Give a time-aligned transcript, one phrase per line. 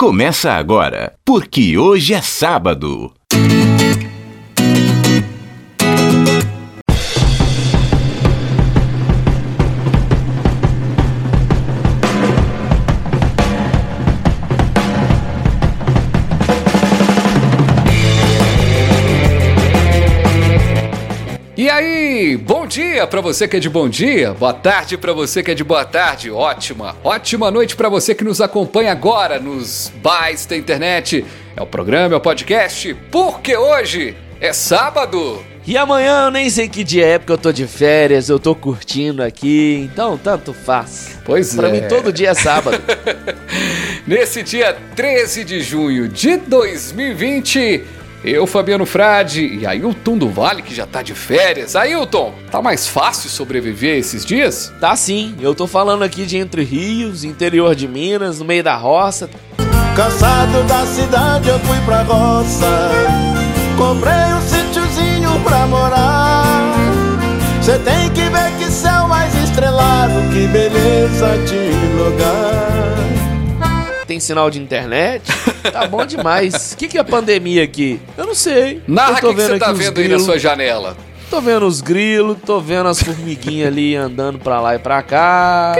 [0.00, 3.12] começa agora, porque hoje é sábado.
[22.50, 25.54] Bom dia para você que é de bom dia, boa tarde para você que é
[25.54, 30.56] de boa tarde, ótima, ótima noite para você que nos acompanha agora nos bares da
[30.56, 31.24] internet.
[31.56, 35.40] É o programa, é o podcast, porque hoje é sábado.
[35.64, 38.52] E amanhã eu nem sei que dia é, porque eu tô de férias, eu tô
[38.52, 41.20] curtindo aqui, então tanto faz.
[41.24, 41.72] Pois pra é.
[41.72, 42.82] mim todo dia é sábado.
[44.04, 47.84] Nesse dia 13 de junho de 2020,
[48.22, 51.74] eu, Fabiano Frade e Ailton do Vale, que já tá de férias.
[51.74, 54.72] Ailton, tá mais fácil sobreviver esses dias?
[54.80, 58.76] tá sim, eu tô falando aqui de Entre Rios, interior de Minas, no meio da
[58.76, 59.30] roça.
[59.96, 62.90] Cansado da cidade, eu fui pra roça.
[63.76, 66.44] Comprei um sítiozinho pra morar.
[67.62, 72.90] Cê tem que ver que céu mais estrelado, que beleza de lugar.
[74.06, 75.22] Tem sinal de internet,
[75.72, 76.72] tá bom demais.
[76.72, 78.00] O que, que é pandemia aqui?
[78.16, 78.82] Eu não sei.
[78.86, 80.96] Narra o que que você tá vendo aí na grilos, sua janela.
[81.30, 85.76] Tô vendo os grilos, tô vendo as formiguinhas ali andando pra lá e pra cá.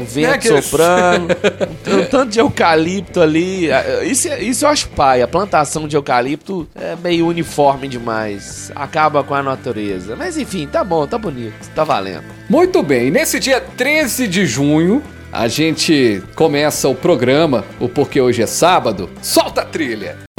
[0.00, 1.28] O vento Né, soprando.
[1.86, 3.70] um tanto de eucalipto ali.
[3.70, 5.20] Ah, Isso, é- isso eu acho pai.
[5.20, 8.72] A plantação de eucalipto é meio uniforme demais.
[8.74, 10.16] Acaba com a natureza.
[10.16, 11.68] Mas enfim, tá bom, tá bonito.
[11.74, 12.24] Tá valendo.
[12.48, 18.42] Muito bem, nesse dia 13 de junho, a gente começa o programa, o Porque Hoje
[18.42, 19.08] é Sábado.
[19.22, 20.29] Solta a trilha!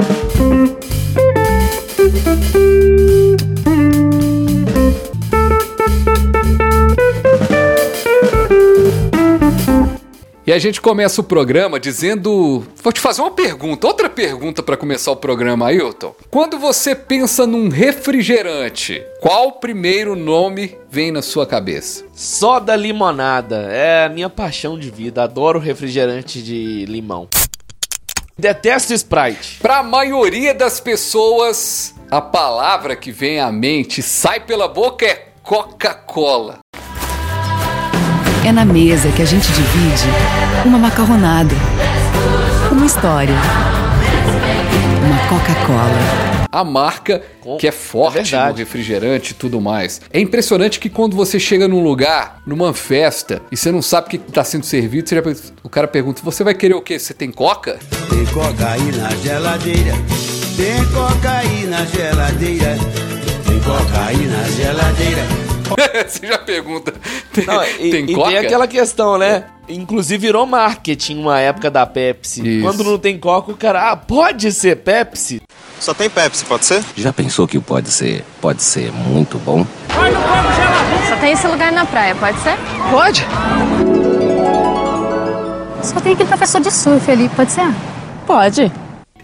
[10.52, 12.62] E a gente começa o programa dizendo.
[12.82, 16.14] Vou te fazer uma pergunta, outra pergunta para começar o programa, Ailton.
[16.30, 22.04] Quando você pensa num refrigerante, qual primeiro nome vem na sua cabeça?
[22.12, 23.62] Soda limonada.
[23.72, 25.22] É a minha paixão de vida.
[25.22, 27.30] Adoro refrigerante de limão.
[28.38, 29.58] Detesto Sprite.
[29.58, 35.28] Para a maioria das pessoas, a palavra que vem à mente, sai pela boca é
[35.42, 36.61] Coca-Cola.
[38.44, 40.02] É na mesa que a gente divide
[40.64, 41.54] uma macarronada,
[42.72, 43.34] uma história,
[45.06, 46.32] uma Coca-Cola.
[46.50, 47.22] A marca
[47.60, 50.00] que é forte é no refrigerante e tudo mais.
[50.12, 54.10] É impressionante que quando você chega num lugar, numa festa, e você não sabe o
[54.10, 55.22] que está sendo servido, você já
[55.62, 56.98] o cara pergunta: Você vai querer o quê?
[56.98, 57.78] Você tem coca?
[58.10, 59.92] Tem coca aí na geladeira.
[60.56, 62.76] Tem coca aí na geladeira.
[63.46, 65.42] Tem coca aí na geladeira.
[66.06, 66.92] você já pergunta:
[67.32, 69.44] Tem, Não, e, tem e tem aquela questão, né?
[69.68, 72.46] Inclusive virou marketing uma época da Pepsi.
[72.46, 72.62] Isso.
[72.66, 75.40] Quando não tem Coca, o cara, ah, pode ser Pepsi?
[75.80, 76.84] Só tem Pepsi, pode ser?
[76.96, 79.66] Já pensou que pode ser, pode ser muito bom?
[81.08, 82.56] Só tem esse lugar na praia, pode ser?
[82.90, 83.26] Pode.
[85.82, 87.66] Só tem aquele professor de surf ali, pode ser?
[88.26, 88.70] Pode.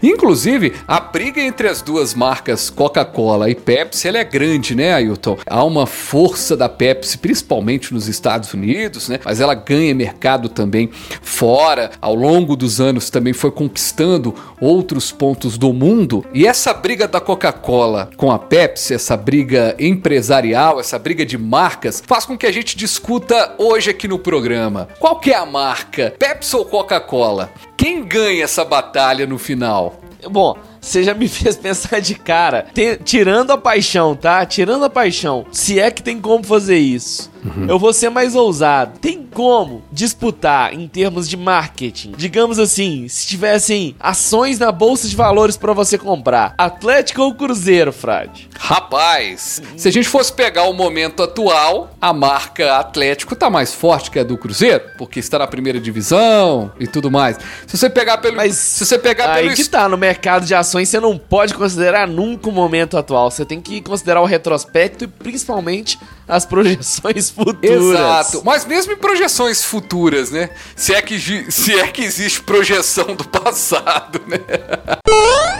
[0.01, 5.37] Inclusive, a briga entre as duas marcas Coca-Cola e Pepsi ela é grande, né, Ailton?
[5.45, 9.19] Há uma força da Pepsi, principalmente nos Estados Unidos, né?
[9.23, 10.89] Mas ela ganha mercado também
[11.21, 11.91] fora.
[12.01, 16.25] Ao longo dos anos também foi conquistando outros pontos do mundo.
[16.33, 22.01] E essa briga da Coca-Cola com a Pepsi, essa briga empresarial, essa briga de marcas,
[22.05, 24.87] faz com que a gente discuta hoje aqui no programa.
[24.99, 26.13] Qual que é a marca?
[26.17, 27.51] Pepsi ou Coca-Cola?
[27.79, 30.01] Quem ganha essa batalha no final?
[30.29, 32.67] Bom, você já me fez pensar de cara.
[33.05, 34.45] Tirando a paixão, tá?
[34.45, 35.45] Tirando a paixão.
[35.49, 37.31] Se é que tem como fazer isso.
[37.67, 38.99] Eu vou ser mais ousado.
[38.99, 42.13] Tem como disputar em termos de marketing?
[42.17, 47.91] Digamos assim, se tivessem ações na bolsa de valores pra você comprar, Atlético ou Cruzeiro,
[47.93, 48.49] Frade?
[48.57, 54.11] Rapaz, se a gente fosse pegar o momento atual, a marca Atlético tá mais forte
[54.11, 57.37] que a do Cruzeiro, porque está na primeira divisão e tudo mais.
[57.65, 60.53] Se você pegar pelo, Mas se você pegar aí pelo que tá, no mercado de
[60.53, 63.31] ações você não pode considerar nunca o momento atual.
[63.31, 65.97] Você tem que considerar o retrospecto e principalmente
[66.27, 67.63] as projeções futuras.
[67.63, 68.41] Exato.
[68.45, 70.49] Mas mesmo em projeções futuras, né?
[70.75, 74.39] Se é que, se é que existe projeção do passado, né?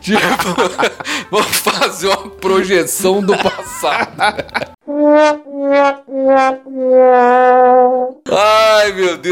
[0.00, 0.20] tipo,
[1.30, 4.10] vamos fazer uma projeção do passado.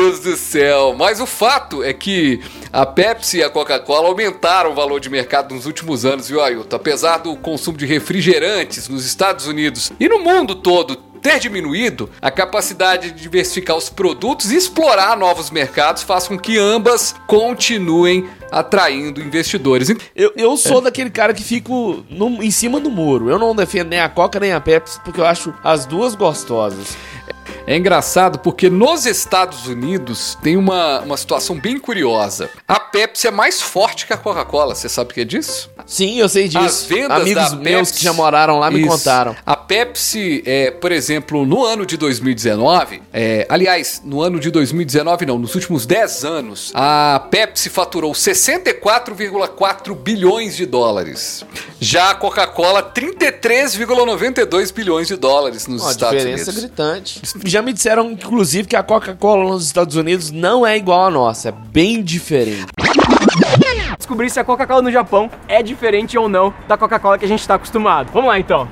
[0.08, 0.94] Deus do céu.
[0.99, 2.40] Mas o fato é que
[2.72, 6.76] a Pepsi e a Coca-Cola aumentaram o valor de mercado nos últimos anos, viu, Ailton?
[6.76, 12.31] Apesar do consumo de refrigerantes nos Estados Unidos e no mundo todo ter diminuído, a
[12.31, 19.20] capacidade de diversificar os produtos e explorar novos mercados faz com que ambas continuem atraindo
[19.20, 19.88] investidores.
[20.14, 23.28] Eu, eu sou daquele cara que fico no- em cima do muro.
[23.28, 26.96] Eu não defendo nem a Coca nem a Pepsi, porque eu acho as duas gostosas.
[27.70, 32.49] É engraçado porque nos Estados Unidos tem uma, uma situação bem curiosa.
[32.67, 35.70] A Pepsi é mais forte que a Coca-Cola, você sabe o que é disso?
[35.85, 36.65] Sim, eu sei disso.
[36.65, 38.88] As vendas Amigos meus Pepsi- que já moraram lá me Isso.
[38.88, 39.37] contaram.
[39.44, 45.26] A Pepsi, é, por exemplo, no ano de 2019, é, aliás, no ano de 2019
[45.26, 51.44] não, nos últimos 10 anos, a Pepsi faturou 64,4 bilhões de dólares.
[51.81, 56.65] Já a Coca-Cola, 33,92 bilhões de dólares nos Uma Estados diferença Unidos.
[56.65, 57.23] gritante.
[57.45, 61.51] Já me disseram, inclusive, que a Coca-Cola nos Estados Unidos não é igual à nossa.
[61.51, 62.67] É bem diferente.
[63.97, 67.47] descobrir se a Coca-Cola no Japão é diferente ou não da Coca-Cola que a gente
[67.47, 68.11] tá acostumado.
[68.13, 68.69] Vamos lá então.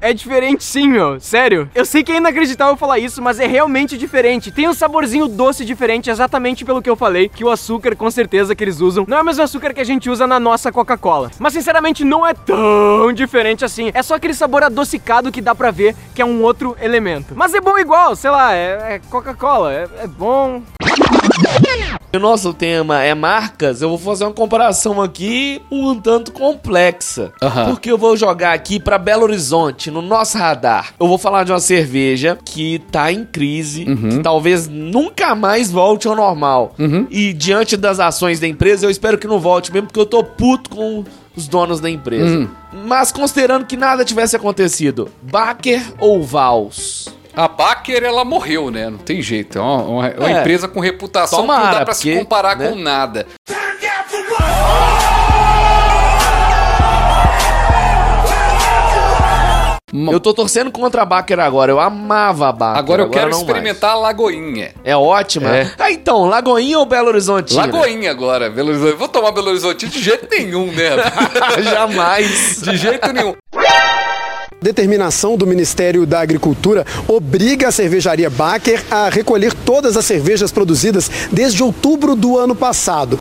[0.00, 1.20] É diferente sim, meu.
[1.20, 1.68] Sério.
[1.74, 4.50] Eu sei que é inacreditável falar isso, mas é realmente diferente.
[4.50, 8.54] Tem um saborzinho doce diferente, exatamente pelo que eu falei, que o açúcar, com certeza,
[8.54, 11.30] que eles usam, não é o mesmo açúcar que a gente usa na nossa Coca-Cola.
[11.38, 13.90] Mas, sinceramente, não é tão diferente assim.
[13.92, 17.34] É só aquele sabor adocicado que dá pra ver que é um outro elemento.
[17.34, 20.62] Mas é bom igual, sei lá, é, é Coca-Cola, é, é bom.
[22.10, 27.32] O nosso tema é marcas, eu vou fazer uma comparação aqui um tanto complexa.
[27.40, 27.66] Aham.
[27.66, 30.94] Porque eu vou jogar aqui pra Belo Horizonte, no nosso radar.
[30.98, 36.08] Eu vou falar de uma cerveja que tá em crise, que talvez nunca mais volte
[36.08, 36.74] ao normal.
[37.10, 40.24] E diante das ações da empresa, eu espero que não volte mesmo, porque eu tô
[40.24, 41.04] puto com
[41.36, 42.48] os donos da empresa.
[42.86, 47.17] Mas considerando que nada tivesse acontecido, Baker ou Vals?
[47.38, 48.90] A Baker, ela morreu, né?
[48.90, 49.58] Não tem jeito.
[49.58, 50.40] É uma, uma- uma É.
[50.40, 52.68] empresa com reputação que não Tomara, dá pra se porque, comparar né?
[52.68, 53.26] com nada.
[59.90, 62.78] Eu tô torcendo contra a Baker agora, eu amava a Baker.
[62.78, 64.64] Agora eu quero não experimentar a Lagoinha.
[64.74, 64.74] mais.
[64.84, 65.48] É ótima.
[65.56, 65.70] É.
[65.78, 67.54] Ah, então, Lagoinha ou Belo Horizonte?
[67.54, 68.96] Lagoinha agora, Belo Horizonte.
[68.96, 70.90] Vou tomar Belo Horizonte de jeito nenhum, né?
[71.64, 72.60] Jamais.
[72.60, 73.34] De jeito nenhum.
[74.60, 81.10] Determinação do Ministério da Agricultura obriga a cervejaria Baker a recolher todas as cervejas produzidas
[81.30, 83.18] desde outubro do ano passado.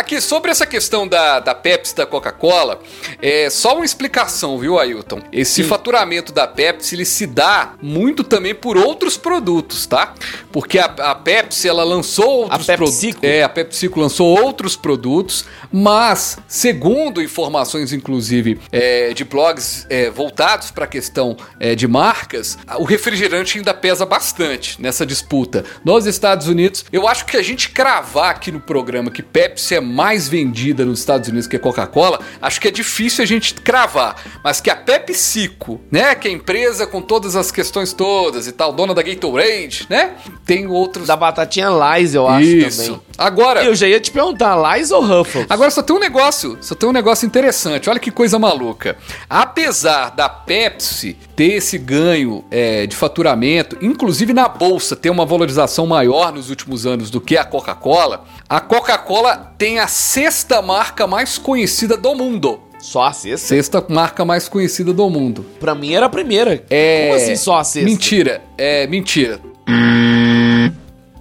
[0.00, 2.80] Aqui, sobre essa questão da, da Pepsi da Coca-Cola,
[3.20, 5.20] é só uma explicação, viu, Ailton?
[5.30, 10.14] Esse faturamento da Pepsi, ele se dá muito também por outros produtos, tá?
[10.50, 13.22] Porque a, a Pepsi, ela lançou outros produtos.
[13.22, 20.70] É, a PepsiCo lançou outros produtos, mas, segundo informações, inclusive, é, de blogs é, voltados
[20.70, 25.62] para a questão é, de marcas, o refrigerante ainda pesa bastante nessa disputa.
[25.84, 29.89] Nos Estados Unidos, eu acho que a gente cravar aqui no programa que Pepsi é
[29.90, 34.16] mais vendida nos Estados Unidos que a Coca-Cola, acho que é difícil a gente cravar.
[34.42, 38.52] Mas que a PepsiCo, né, que é a empresa com todas as questões todas e
[38.52, 40.14] tal, dona da Gatorade, né,
[40.46, 41.08] tem outros...
[41.08, 42.84] Da batatinha Lies, eu acho Isso.
[42.84, 43.00] também.
[43.20, 43.62] Agora...
[43.62, 45.44] Eu já ia te perguntar, Lies ou Ruffles?
[45.50, 47.90] Agora só tem um negócio, só tem um negócio interessante.
[47.90, 48.96] Olha que coisa maluca.
[49.28, 55.86] Apesar da Pepsi ter esse ganho é, de faturamento, inclusive na bolsa ter uma valorização
[55.86, 61.36] maior nos últimos anos do que a Coca-Cola, a Coca-Cola tem a sexta marca mais
[61.36, 62.58] conhecida do mundo.
[62.78, 63.48] Só a sexta?
[63.48, 65.44] Sexta marca mais conhecida do mundo.
[65.60, 66.64] Pra mim era a primeira.
[66.70, 67.08] É...
[67.08, 67.90] Como assim só a sexta?
[67.90, 69.38] Mentira, é mentira.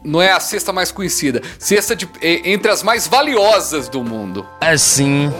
[0.03, 1.41] Não é a cesta mais conhecida.
[1.57, 4.45] Cesta de, é, entre as mais valiosas do mundo.
[4.61, 5.31] Assim,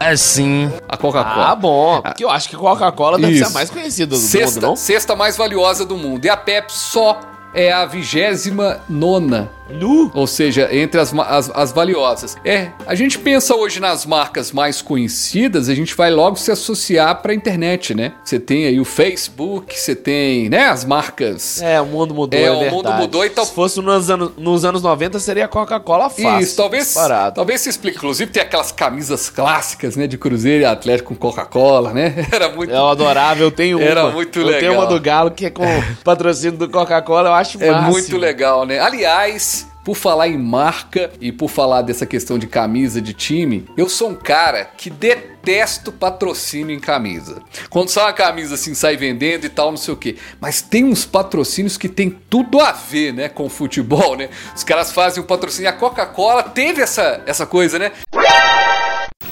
[0.00, 0.70] assim.
[0.88, 1.50] A Coca-Cola.
[1.50, 2.02] Ah, bom.
[2.02, 4.76] Porque eu acho que Coca-Cola deve ser a mais conhecida do Sexta, mundo, não?
[4.76, 6.24] sexta mais valiosa do mundo.
[6.24, 7.20] E a Pepsi só
[7.54, 9.50] é a vigésima nona.
[9.68, 10.10] Nu?
[10.14, 12.36] Ou seja, entre as, as, as valiosas.
[12.44, 17.20] É, a gente pensa hoje nas marcas mais conhecidas, a gente vai logo se associar
[17.20, 18.12] pra internet, né?
[18.24, 21.60] Você tem aí o Facebook, você tem, né, as marcas.
[21.60, 23.00] É, o mundo mudou, É, é, o mundo verdade.
[23.02, 26.40] mudou e tal- Se fosse nos anos, nos anos 90, seria a Coca-Cola fácil.
[26.40, 26.94] Isso, talvez,
[27.34, 27.96] talvez se explique.
[27.98, 32.26] Inclusive tem aquelas camisas clássicas, né, de Cruzeiro e Atlético com Coca-Cola, né?
[32.32, 34.12] Era muito É adorável, eu tenho Era uma.
[34.12, 34.60] muito eu legal.
[34.60, 35.64] tenho uma do Galo que é com
[36.04, 37.90] patrocínio do Coca-Cola, eu acho É máximo.
[37.92, 38.78] muito legal, né?
[38.78, 39.57] Aliás,
[39.88, 44.10] por falar em marca e por falar dessa questão de camisa de time, eu sou
[44.10, 47.40] um cara que detesto patrocínio em camisa.
[47.70, 50.16] Quando sai uma camisa assim, sai vendendo e tal, não sei o quê.
[50.38, 54.28] Mas tem uns patrocínios que tem tudo a ver, né, com futebol, né?
[54.54, 55.70] Os caras fazem o patrocínio.
[55.70, 57.92] A Coca-Cola teve essa, essa coisa, né?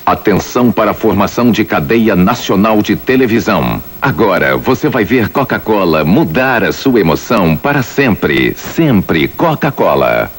[0.07, 3.83] Atenção para a formação de cadeia nacional de televisão.
[4.01, 8.55] Agora você vai ver Coca-Cola mudar a sua emoção para sempre.
[8.55, 10.31] Sempre Coca-Cola.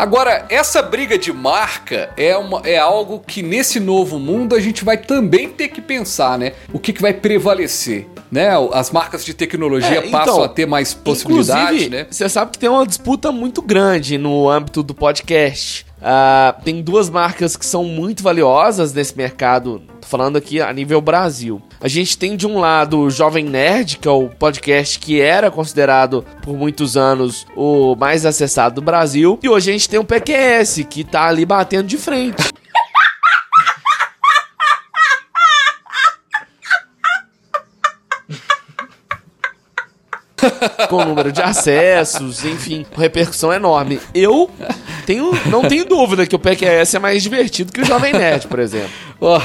[0.00, 4.82] Agora, essa briga de marca é, uma, é algo que nesse novo mundo a gente
[4.82, 6.54] vai também ter que pensar, né?
[6.72, 8.06] O que, que vai prevalecer?
[8.32, 8.48] Né?
[8.72, 12.06] As marcas de tecnologia É, passam então, a ter mais possibilidade, Inclusive, né?
[12.10, 15.84] Você sabe que tem uma disputa muito grande no âmbito do podcast.
[16.00, 21.00] Ah, tem duas marcas que são muito valiosas nesse mercado, tô falando aqui a nível
[21.00, 21.60] Brasil.
[21.80, 25.50] A gente tem de um lado o Jovem Nerd, que é o podcast que era
[25.50, 30.04] considerado por muitos anos o mais acessado do Brasil, e hoje a gente tem o
[30.04, 32.50] PQS, que tá ali batendo de frente.
[40.88, 44.00] com número de acessos, enfim, repercussão enorme.
[44.14, 44.50] Eu
[45.00, 48.58] tenho, não tenho dúvida que o PQS é mais divertido que o Jovem Nerd, por
[48.58, 48.90] exemplo.
[49.20, 49.40] Ó,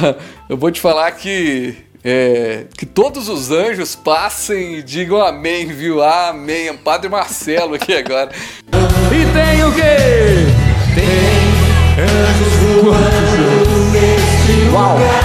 [0.50, 1.76] eu vou te falar que.
[2.04, 6.04] é, que todos os anjos passem e digam amém, viu?
[6.04, 6.76] Amém.
[6.78, 8.32] Padre Marcelo aqui agora.
[8.72, 10.46] E tem o quê?
[10.94, 11.66] Tem
[12.04, 15.24] anjos voando neste lugar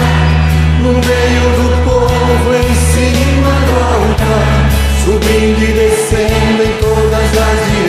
[0.81, 4.71] No meio do povo em cima do altar
[5.05, 7.80] Subindo e descendo em todas as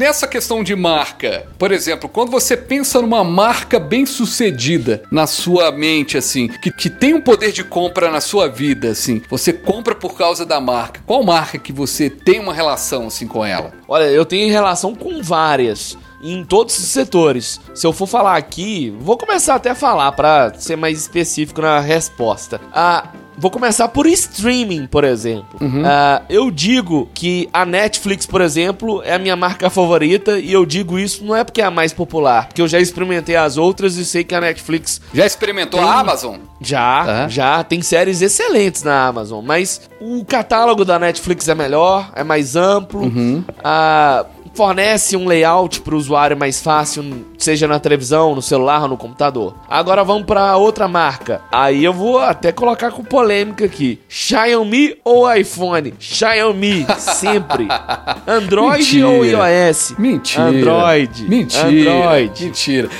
[0.00, 5.70] Nessa questão de marca, por exemplo, quando você pensa numa marca bem sucedida na sua
[5.70, 9.94] mente, assim, que, que tem um poder de compra na sua vida, assim, você compra
[9.94, 11.02] por causa da marca.
[11.04, 13.74] Qual marca que você tem uma relação, assim, com ela?
[13.86, 15.98] Olha, eu tenho relação com várias.
[16.22, 17.60] Em todos os setores.
[17.74, 21.78] Se eu for falar aqui, vou começar até a falar para ser mais específico na
[21.78, 22.58] resposta.
[22.72, 25.58] Ah, vou começar por streaming, por exemplo.
[25.84, 30.66] Ah, eu digo que a Netflix, por exemplo, é a minha marca favorita e eu
[30.66, 33.96] digo isso não é porque é a mais popular, porque eu já experimentei as outras
[33.96, 36.36] e sei que a Netflix Já experimentou Tem- a Amazon?
[36.60, 37.28] já, Ah.
[37.28, 37.64] já.
[37.64, 43.00] Tem séries excelentes na Amazon, mas o catálogo da Netflix é melhor, é mais amplo,
[43.02, 43.42] Uhum.
[43.64, 44.26] ah,
[44.60, 48.96] fornece um layout para o usuário mais fácil, seja na televisão, no celular ou no
[48.98, 49.54] computador.
[49.66, 51.40] Agora vamos para outra marca.
[51.50, 53.98] Aí eu vou até colocar com polêmica aqui.
[54.06, 55.94] Xiaomi ou iPhone?
[55.98, 57.68] Xiaomi, sempre.
[58.28, 59.08] Android Mentira.
[59.08, 59.94] ou iOS?
[59.98, 60.42] Mentira.
[60.44, 61.22] Android.
[61.24, 61.66] Mentira.
[61.66, 62.44] Android.
[62.44, 62.90] Mentira.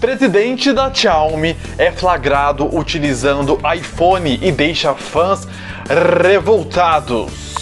[0.00, 5.46] Presidente da Xiaomi é flagrado utilizando iPhone e deixa fãs
[6.20, 7.52] revoltados.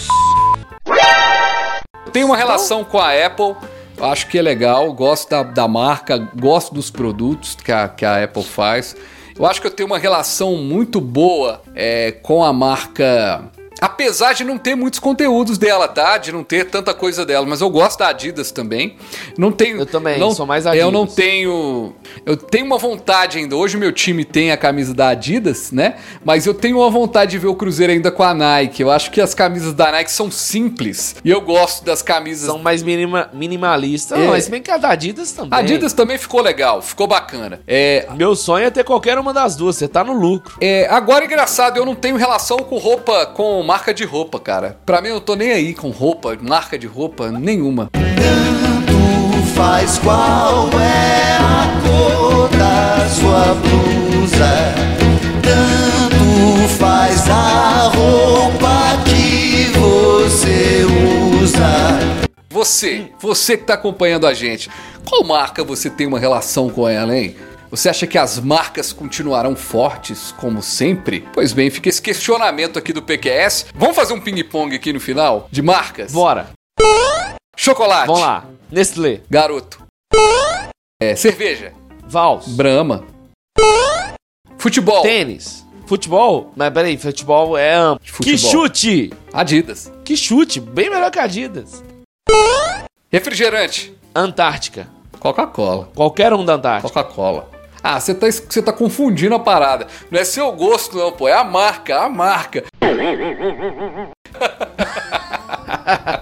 [2.12, 3.54] Tem uma relação com a Apple.
[4.00, 8.24] Acho que é legal, gosto da, da marca, gosto dos produtos que a, que a
[8.24, 8.96] Apple faz.
[9.38, 13.50] Eu acho que eu tenho uma relação muito boa é, com a marca.
[13.80, 16.18] Apesar de não ter muitos conteúdos dela, tá?
[16.18, 18.96] De não ter tanta coisa dela, mas eu gosto da Adidas também.
[19.38, 19.78] Não tenho.
[19.78, 21.14] Eu também, não, sou mais Eu não Adidas.
[21.16, 21.94] tenho.
[22.26, 23.56] Eu tenho uma vontade ainda.
[23.56, 25.96] Hoje o meu time tem a camisa da Adidas, né?
[26.24, 28.82] Mas eu tenho uma vontade de ver o Cruzeiro ainda com a Nike.
[28.82, 31.16] Eu acho que as camisas da Nike são simples.
[31.24, 32.46] E eu gosto das camisas.
[32.46, 34.18] São mais minima, minimalistas.
[34.18, 34.22] É.
[34.22, 35.50] Não, mas bem que a da Adidas também.
[35.58, 37.60] A Adidas também ficou legal, ficou bacana.
[37.66, 40.56] É, Meu sonho é ter qualquer uma das duas, você tá no lucro.
[40.60, 44.80] é, agora engraçado, eu não tenho relação com roupa, com marca de roupa, cara.
[44.84, 47.88] Pra mim eu tô nem aí com roupa, marca de roupa nenhuma.
[47.92, 54.74] Tanto faz qual é a cor da sua blusa
[55.40, 60.84] Tanto faz a roupa que você
[61.40, 64.68] usa Você, você que tá acompanhando a gente,
[65.08, 67.36] qual marca você tem uma relação com ela, hein?
[67.70, 71.24] Você acha que as marcas continuarão fortes como sempre?
[71.32, 73.66] Pois bem, fica esse questionamento aqui do PQS.
[73.76, 76.12] Vamos fazer um ping-pong aqui no final de marcas?
[76.12, 76.50] Bora.
[77.56, 78.08] Chocolate.
[78.08, 78.44] Vamos lá.
[78.72, 79.20] Nestlé.
[79.30, 79.84] Garoto.
[81.00, 81.72] É, cerveja.
[82.02, 82.48] Vals.
[82.48, 83.04] Brahma.
[84.58, 85.02] Futebol.
[85.02, 85.64] Tênis.
[85.86, 86.52] Futebol?
[86.56, 88.04] Mas peraí, futebol é amplo.
[88.04, 88.32] Futebol.
[88.32, 89.12] Que chute!
[89.32, 89.92] Adidas.
[90.04, 90.58] Que chute!
[90.58, 91.84] Bem melhor que Adidas.
[93.12, 93.94] Refrigerante.
[94.12, 94.88] Antártica.
[95.20, 95.88] Coca-Cola.
[95.94, 96.88] Qualquer um da Antártica.
[96.88, 97.59] Coca-Cola.
[97.82, 99.86] Ah, você tá, você tá confundindo a parada.
[100.10, 101.28] Não é seu gosto, não, pô.
[101.28, 102.64] É a marca, a marca.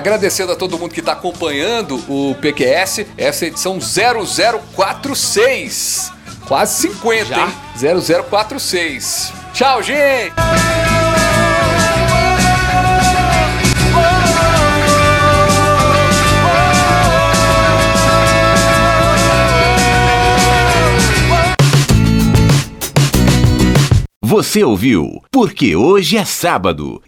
[0.00, 6.10] Agradecendo a todo mundo que tá acompanhando o PQS, essa é a edição 0046.
[6.48, 7.44] Quase 50, Já?
[7.44, 7.52] hein?
[7.76, 9.30] 0046.
[9.52, 10.32] Tchau, gente!
[24.22, 27.02] Você ouviu Porque Hoje é Sábado